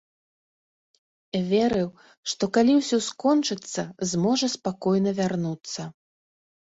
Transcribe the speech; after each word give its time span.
Верыў, 1.51 1.89
што 2.33 2.43
калі 2.59 2.73
ўсё 2.79 2.97
скончыцца, 3.09 3.81
зможа 4.15 4.47
спакойна 4.59 5.11
вярнуцца. 5.21 5.81